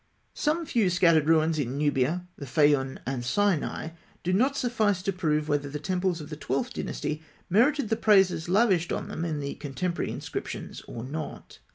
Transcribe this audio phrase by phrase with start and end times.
[0.33, 3.89] Some few scattered ruins in Nubia, the Fayûm, and Sinai,
[4.23, 8.49] do not suffice to prove whether the temples of the Twelfth Dynasty merited the praises
[8.49, 11.59] lavished on them in contemporary inscriptions or not.